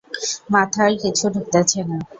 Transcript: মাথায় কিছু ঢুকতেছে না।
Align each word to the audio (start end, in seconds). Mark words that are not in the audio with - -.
মাথায় 0.53 0.95
কিছু 1.03 1.25
ঢুকতেছে 1.33 1.79
না। 1.89 1.97